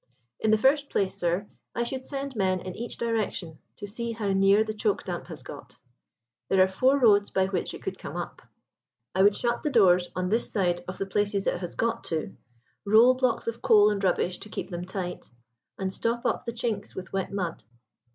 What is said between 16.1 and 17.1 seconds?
up the chinks